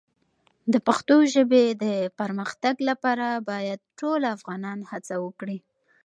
[0.73, 1.85] د پښتو ژبې د
[2.19, 5.57] پرمختګ لپاره باید ټول افغانان هڅه وکړي.